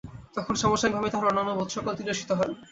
[0.35, 2.53] তখন সাময়িকভাবে তাহার অন্যান্য বোধসকল তিরোহিত হয়।